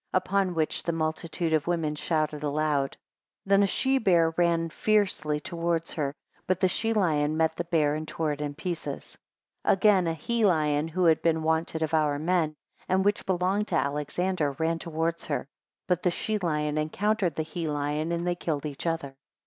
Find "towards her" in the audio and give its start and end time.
5.39-6.15, 14.79-15.47